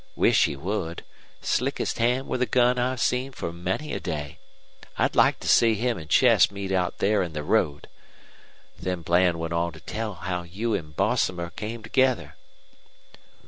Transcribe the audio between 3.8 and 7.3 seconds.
a day! I'd like to see him and Chess meet out there